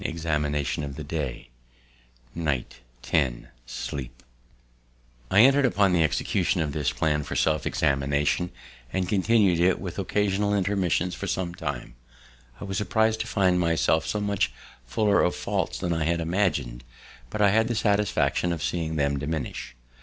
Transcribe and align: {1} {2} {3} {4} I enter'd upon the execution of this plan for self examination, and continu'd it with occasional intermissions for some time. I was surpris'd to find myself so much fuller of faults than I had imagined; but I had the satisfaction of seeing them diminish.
{1} 0.03 0.03
{2} 0.03 0.09
{3} 0.95 1.49
{4} 3.03 4.09
I 5.29 5.39
enter'd 5.41 5.63
upon 5.67 5.93
the 5.93 6.01
execution 6.03 6.59
of 6.59 6.71
this 6.71 6.91
plan 6.91 7.21
for 7.21 7.35
self 7.35 7.67
examination, 7.67 8.49
and 8.91 9.07
continu'd 9.07 9.59
it 9.59 9.79
with 9.79 9.99
occasional 9.99 10.55
intermissions 10.55 11.13
for 11.13 11.27
some 11.27 11.53
time. 11.53 11.93
I 12.59 12.63
was 12.63 12.79
surpris'd 12.79 13.19
to 13.19 13.27
find 13.27 13.59
myself 13.59 14.07
so 14.07 14.19
much 14.19 14.51
fuller 14.87 15.21
of 15.21 15.35
faults 15.35 15.77
than 15.77 15.93
I 15.93 16.05
had 16.05 16.19
imagined; 16.19 16.83
but 17.29 17.39
I 17.39 17.51
had 17.51 17.67
the 17.67 17.75
satisfaction 17.75 18.51
of 18.51 18.63
seeing 18.63 18.95
them 18.95 19.19
diminish. 19.19 19.75